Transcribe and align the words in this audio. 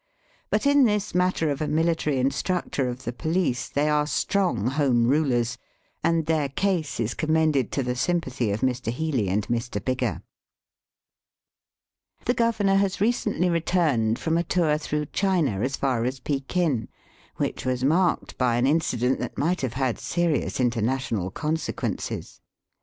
''But 0.49 0.65
in 0.65 0.85
this 0.85 1.13
matter 1.13 1.51
of 1.51 1.61
a 1.61 1.67
military 1.67 2.17
instructor 2.17 2.87
of 2.89 3.03
the 3.03 3.13
police 3.13 3.69
they 3.69 3.87
are 3.87 4.07
strong 4.07 4.65
Home 4.69 5.05
Eulers, 5.05 5.59
and 6.03 6.25
their 6.25 6.49
case 6.49 6.99
is 6.99 7.13
commended 7.13 7.71
to 7.73 7.83
the 7.83 7.95
sympathy 7.95 8.49
of 8.49 8.61
Mr. 8.61 8.91
Healy 8.91 9.29
and 9.29 9.45
Mr. 9.45 9.79
Biggar. 9.79 10.23
The 12.25 12.33
governor 12.33 12.77
has 12.77 12.99
recently 12.99 13.47
returned 13.51 14.17
from 14.17 14.39
a 14.39 14.43
tour 14.43 14.79
through 14.79 15.05
China 15.13 15.59
as 15.61 15.75
far 15.75 16.03
as 16.05 16.19
Pekin, 16.19 16.87
which 17.35 17.63
was 17.63 17.83
marked 17.83 18.39
by 18.39 18.55
an 18.55 18.65
incident 18.65 19.19
that 19.19 19.37
might 19.37 19.61
have 19.61 19.73
had 19.73 19.99
serious 19.99 20.59
international 20.59 21.29
consequences. 21.29 22.41